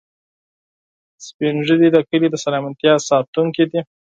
سپین 1.25 1.55
ږیری 1.65 1.89
د 1.93 1.97
کلي 2.09 2.27
د 2.31 2.35
سلامتیا 2.45 2.93
ساتونکي 3.09 3.63
دي 3.71 3.79